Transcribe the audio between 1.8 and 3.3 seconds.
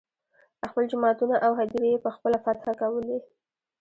یې په خپله فتحه کولې.